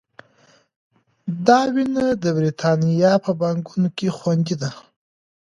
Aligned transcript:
دا 1.47 1.59
وینه 1.73 2.05
د 2.23 2.25
بریتانیا 2.37 3.13
په 3.25 3.31
بانکونو 3.41 3.89
کې 3.97 4.07
خوندي 4.17 4.55
ده. 4.61 4.71